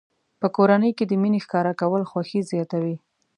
په 0.39 0.47
کورنۍ 0.55 0.91
کې 0.97 1.05
د 1.07 1.13
مینې 1.21 1.39
ښکاره 1.45 1.73
کول 1.81 2.03
خوښي 2.09 2.41
زیاتوي. 2.51 2.95